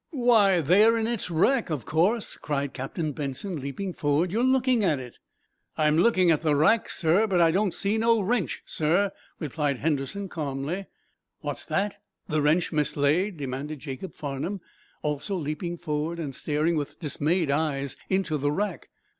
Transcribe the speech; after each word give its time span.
"Why, 0.09 0.61
there 0.61 0.97
in 0.97 1.05
its 1.05 1.29
rack, 1.29 1.69
of 1.69 1.85
course," 1.85 2.35
cried 2.35 2.73
Captain 2.73 3.11
Benson, 3.11 3.61
leaping 3.61 3.93
forward. 3.93 4.31
"You're 4.31 4.43
looking 4.43 4.83
at 4.83 4.97
it." 4.97 5.19
"I'm 5.77 5.95
looking 5.95 6.31
at 6.31 6.41
the 6.41 6.55
rack, 6.55 6.89
sir, 6.89 7.27
but 7.27 7.39
I 7.39 7.51
don't 7.51 7.71
see 7.71 7.99
no 7.99 8.19
wrench, 8.19 8.63
sir," 8.65 9.11
replied 9.37 9.77
Henderson, 9.77 10.27
calmly. 10.27 10.87
"What's 11.41 11.67
that? 11.67 12.01
The 12.27 12.41
wrench 12.41 12.71
mislaid?" 12.71 13.37
demanded 13.37 13.77
Jacob 13.77 14.15
Farnum, 14.15 14.59
also 15.03 15.35
leaping 15.35 15.77
forward 15.77 16.17
and 16.17 16.33
staring 16.33 16.75
with 16.77 16.99
dismayed 16.99 17.51
eyes 17.51 17.95
into 18.09 18.39
the 18.39 18.51
rack. 18.51 18.89